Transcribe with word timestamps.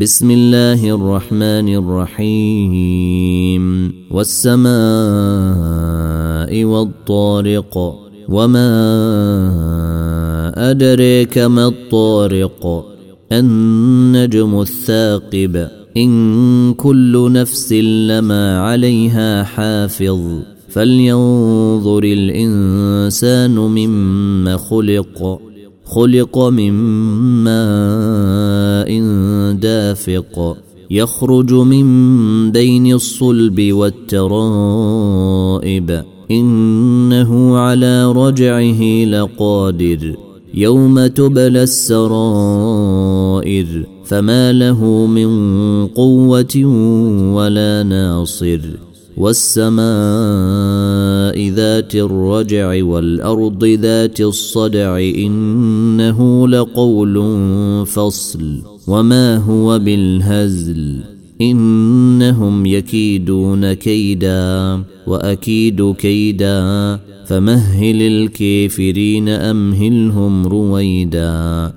بسم 0.00 0.30
الله 0.30 0.94
الرحمن 0.94 1.74
الرحيم. 1.74 3.92
والسماء 4.10 4.74
والطارق 6.64 7.94
وما 8.28 8.70
أدريك 10.70 11.38
ما 11.38 11.66
الطارق. 11.66 12.84
النجم 13.32 14.60
الثاقب 14.60 15.68
إن 15.96 16.74
كل 16.74 17.32
نفس 17.32 17.72
لما 17.72 18.60
عليها 18.60 19.42
حافظ. 19.42 20.20
فلينظر 20.68 22.04
الإنسان 22.04 23.56
مما 23.56 24.56
خلق. 24.56 25.40
خلق 25.84 26.38
من 26.38 26.72
ماء 27.44 28.65
دافق 29.66 30.56
يخرج 30.90 31.52
من 31.52 31.86
بين 32.52 32.94
الصلب 32.94 33.72
والترائب. 33.72 34.30
إنه 36.30 37.56
على 37.56 38.12
رجعه 38.12 39.04
لقادر 39.04 40.16
يوم 40.54 41.06
تبلى 41.06 41.62
السرائر. 41.62 43.66
فما 44.04 44.52
له 44.52 45.06
من 45.06 45.30
قوة 45.86 46.64
ولا 47.34 47.82
ناصر. 47.82 48.60
والسماء 49.16 49.86
ذات 51.48 51.94
الرجع 51.94 52.84
والأرض 52.84 53.64
ذات 53.64 54.20
الصدع 54.20 54.98
إنه 54.98 56.48
لقول 56.48 57.16
فصل 57.86 58.62
وما 58.88 59.36
هو 59.36 59.78
بالهزل 59.78 61.00
إنهم 61.40 62.66
يكيدون 62.66 63.72
كيدا 63.72 64.82
وأكيد 65.06 65.92
كيدا 65.92 66.98
فمهل 67.26 68.02
الكافرين 68.02 69.28
أمهلهم 69.28 70.46
رويدا 70.46 71.72